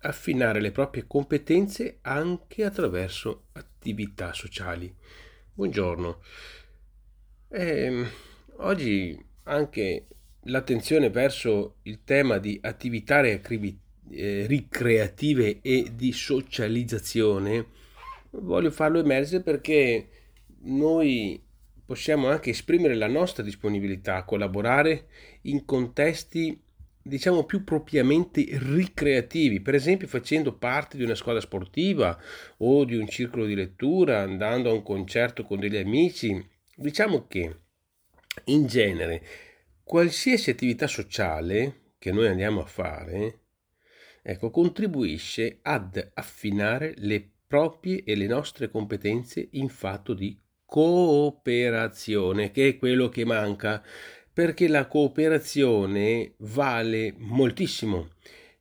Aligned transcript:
affinare 0.00 0.60
le 0.60 0.70
proprie 0.70 1.06
competenze 1.06 1.98
anche 2.02 2.64
attraverso 2.64 3.46
attività 3.52 4.32
sociali. 4.32 4.94
Buongiorno. 5.52 6.22
Eh, 7.50 8.06
oggi 8.56 9.26
anche 9.44 10.06
l'attenzione 10.42 11.10
verso 11.10 11.76
il 11.82 12.04
tema 12.04 12.38
di 12.38 12.58
attività 12.62 13.20
eh, 13.22 14.46
ricreative 14.46 15.60
e 15.62 15.90
di 15.94 16.12
socializzazione 16.12 17.66
voglio 18.30 18.70
farlo 18.70 18.98
emergere 18.98 19.42
perché 19.42 20.08
noi 20.60 21.42
possiamo 21.84 22.28
anche 22.28 22.50
esprimere 22.50 22.94
la 22.94 23.06
nostra 23.06 23.42
disponibilità 23.42 24.16
a 24.16 24.24
collaborare 24.24 25.06
in 25.42 25.64
contesti 25.64 26.60
diciamo 27.08 27.44
più 27.44 27.64
propriamente 27.64 28.44
ricreativi, 28.50 29.60
per 29.60 29.74
esempio 29.74 30.06
facendo 30.06 30.56
parte 30.56 30.96
di 30.96 31.02
una 31.02 31.14
squadra 31.14 31.40
sportiva 31.40 32.16
o 32.58 32.84
di 32.84 32.94
un 32.94 33.08
circolo 33.08 33.46
di 33.46 33.54
lettura, 33.54 34.20
andando 34.20 34.70
a 34.70 34.74
un 34.74 34.82
concerto 34.82 35.44
con 35.44 35.58
degli 35.58 35.76
amici. 35.76 36.46
Diciamo 36.76 37.26
che 37.26 37.60
in 38.44 38.66
genere 38.66 39.22
qualsiasi 39.82 40.50
attività 40.50 40.86
sociale 40.86 41.94
che 41.98 42.12
noi 42.12 42.28
andiamo 42.28 42.60
a 42.60 42.66
fare, 42.66 43.40
ecco, 44.22 44.50
contribuisce 44.50 45.58
ad 45.62 46.12
affinare 46.14 46.94
le 46.98 47.28
proprie 47.46 48.04
e 48.04 48.14
le 48.14 48.26
nostre 48.26 48.70
competenze 48.70 49.48
in 49.52 49.68
fatto 49.68 50.12
di 50.12 50.38
cooperazione, 50.68 52.50
che 52.50 52.68
è 52.68 52.76
quello 52.76 53.08
che 53.08 53.24
manca, 53.24 53.82
perché 54.38 54.68
la 54.68 54.86
cooperazione 54.86 56.34
vale 56.36 57.12
moltissimo. 57.18 58.10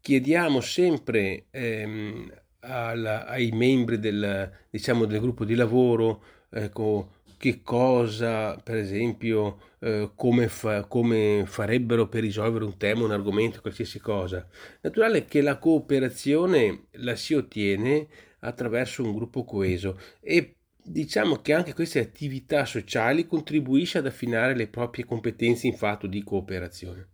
Chiediamo 0.00 0.62
sempre 0.62 1.44
ehm, 1.50 2.32
alla, 2.60 3.26
ai 3.26 3.50
membri 3.50 3.98
del, 3.98 4.50
diciamo, 4.70 5.04
del 5.04 5.20
gruppo 5.20 5.44
di 5.44 5.54
lavoro 5.54 6.22
ecco, 6.48 7.16
che 7.36 7.60
cosa, 7.62 8.56
per 8.56 8.76
esempio, 8.76 9.58
eh, 9.80 10.10
come, 10.14 10.48
fa, 10.48 10.86
come, 10.86 11.42
farebbero 11.44 12.08
per 12.08 12.22
risolvere 12.22 12.64
un 12.64 12.78
tema, 12.78 13.04
un 13.04 13.12
argomento, 13.12 13.60
qualsiasi 13.60 14.00
cosa. 14.00 14.48
Naturale 14.80 15.26
che 15.26 15.42
la 15.42 15.58
cooperazione 15.58 16.84
la 16.92 17.14
si 17.14 17.34
ottiene 17.34 18.06
attraverso 18.38 19.02
un 19.02 19.12
gruppo 19.14 19.44
coeso 19.44 20.00
e 20.22 20.57
diciamo 20.88 21.40
che 21.40 21.52
anche 21.52 21.74
queste 21.74 22.00
attività 22.00 22.64
sociali 22.64 23.26
contribuisce 23.26 23.98
ad 23.98 24.06
affinare 24.06 24.54
le 24.54 24.66
proprie 24.66 25.04
competenze 25.04 25.66
in 25.66 25.76
fatto 25.76 26.06
di 26.06 26.22
cooperazione. 26.22 27.08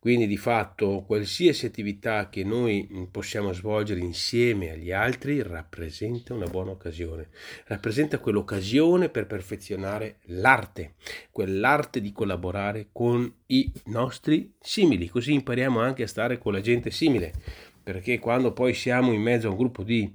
Quindi 0.00 0.26
di 0.26 0.38
fatto 0.38 1.04
qualsiasi 1.06 1.66
attività 1.66 2.30
che 2.30 2.42
noi 2.42 2.88
possiamo 3.10 3.52
svolgere 3.52 4.00
insieme 4.00 4.70
agli 4.70 4.92
altri 4.92 5.42
rappresenta 5.42 6.32
una 6.32 6.46
buona 6.46 6.70
occasione, 6.70 7.28
rappresenta 7.66 8.18
quell'occasione 8.18 9.10
per 9.10 9.26
perfezionare 9.26 10.20
l'arte, 10.28 10.94
quell'arte 11.30 12.00
di 12.00 12.12
collaborare 12.12 12.88
con 12.92 13.30
i 13.48 13.70
nostri 13.86 14.54
simili, 14.58 15.06
così 15.06 15.34
impariamo 15.34 15.78
anche 15.80 16.04
a 16.04 16.08
stare 16.08 16.38
con 16.38 16.54
la 16.54 16.62
gente 16.62 16.90
simile, 16.90 17.34
perché 17.82 18.18
quando 18.18 18.54
poi 18.54 18.72
siamo 18.72 19.12
in 19.12 19.20
mezzo 19.20 19.48
a 19.48 19.50
un 19.50 19.58
gruppo 19.58 19.82
di 19.82 20.10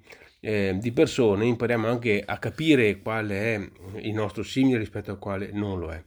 eh, 0.46 0.78
di 0.80 0.92
persone 0.92 1.48
impariamo 1.48 1.88
anche 1.88 2.22
a 2.24 2.38
capire 2.38 3.00
quale 3.00 3.56
è 3.56 3.70
il 4.02 4.14
nostro 4.14 4.44
simile 4.44 4.78
rispetto 4.78 5.12
a 5.12 5.18
quale 5.18 5.50
non 5.52 5.80
lo 5.80 5.92
è. 5.92 6.04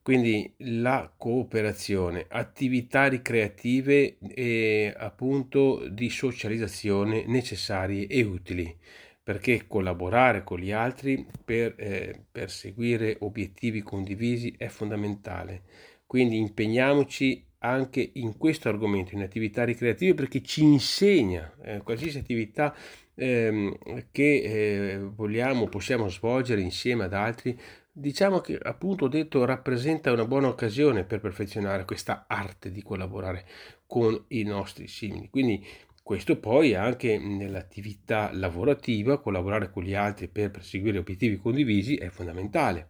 Quindi 0.00 0.54
la 0.60 1.12
cooperazione, 1.14 2.24
attività 2.28 3.08
ricreative 3.08 4.16
e 4.34 4.92
appunto 4.96 5.86
di 5.86 6.08
socializzazione 6.08 7.24
necessarie 7.26 8.06
e 8.06 8.22
utili, 8.22 8.74
perché 9.22 9.66
collaborare 9.68 10.44
con 10.44 10.58
gli 10.58 10.72
altri 10.72 11.24
per 11.44 11.74
eh, 11.76 12.24
perseguire 12.32 13.18
obiettivi 13.20 13.82
condivisi 13.82 14.54
è 14.56 14.68
fondamentale. 14.68 15.62
Quindi 16.06 16.38
impegniamoci 16.38 17.50
anche 17.58 18.10
in 18.14 18.36
questo 18.36 18.68
argomento, 18.68 19.14
in 19.14 19.22
attività 19.22 19.64
ricreative, 19.64 20.14
perché 20.14 20.42
ci 20.42 20.62
insegna 20.62 21.54
eh, 21.62 21.78
qualsiasi 21.82 22.18
attività 22.18 22.74
ehm, 23.14 24.06
che 24.10 24.42
eh, 24.42 24.98
vogliamo, 24.98 25.68
possiamo 25.68 26.08
svolgere 26.08 26.60
insieme 26.60 27.04
ad 27.04 27.14
altri, 27.14 27.58
diciamo 27.90 28.40
che 28.40 28.58
appunto 28.60 29.08
detto 29.08 29.44
rappresenta 29.44 30.12
una 30.12 30.26
buona 30.26 30.48
occasione 30.48 31.04
per 31.04 31.20
perfezionare 31.20 31.84
questa 31.84 32.24
arte 32.26 32.70
di 32.70 32.82
collaborare 32.82 33.44
con 33.86 34.24
i 34.28 34.42
nostri 34.44 34.86
simili. 34.88 35.28
Quindi 35.28 35.64
questo 36.02 36.38
poi 36.38 36.74
anche 36.74 37.18
nell'attività 37.18 38.30
lavorativa, 38.32 39.20
collaborare 39.20 39.70
con 39.70 39.84
gli 39.84 39.94
altri 39.94 40.28
per 40.28 40.50
perseguire 40.50 40.98
obiettivi 40.98 41.36
condivisi 41.36 41.96
è 41.96 42.08
fondamentale. 42.08 42.88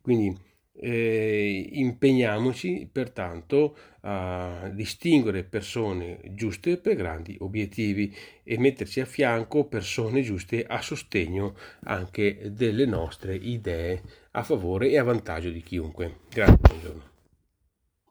Quindi 0.00 0.46
eh, 0.80 1.68
impegniamoci 1.72 2.88
pertanto 2.90 3.76
a 4.02 4.70
distinguere 4.72 5.42
persone 5.42 6.20
giuste 6.30 6.76
per 6.76 6.94
grandi 6.94 7.36
obiettivi 7.40 8.14
e 8.44 8.58
metterci 8.58 9.00
a 9.00 9.04
fianco 9.04 9.64
persone 9.64 10.22
giuste 10.22 10.64
a 10.64 10.80
sostegno 10.80 11.56
anche 11.84 12.52
delle 12.52 12.86
nostre 12.86 13.34
idee 13.34 14.02
a 14.32 14.42
favore 14.42 14.90
e 14.90 14.98
a 14.98 15.02
vantaggio 15.02 15.50
di 15.50 15.62
chiunque. 15.62 16.20
Grazie, 16.30 16.56
buongiorno. 16.60 17.17